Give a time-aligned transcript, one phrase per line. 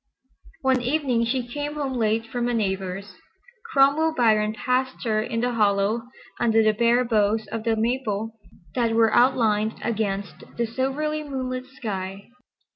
[0.61, 3.13] One evening she came home late from a neighbor's.
[3.71, 6.07] Cromwell Biron passed her in the hollow
[6.39, 8.31] under the bare boughs of the maple
[8.73, 12.29] that were outlined against the silvery moonlit sky.